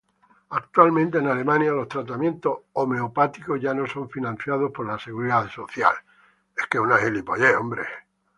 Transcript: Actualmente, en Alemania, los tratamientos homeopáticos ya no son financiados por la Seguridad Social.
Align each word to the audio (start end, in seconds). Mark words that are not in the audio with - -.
Actualmente, 0.49 1.19
en 1.19 1.27
Alemania, 1.27 1.69
los 1.73 1.87
tratamientos 1.87 2.57
homeopáticos 2.73 3.61
ya 3.61 3.71
no 3.75 3.85
son 3.85 4.09
financiados 4.09 4.71
por 4.71 4.87
la 4.87 4.97
Seguridad 4.97 5.47
Social. 5.51 5.93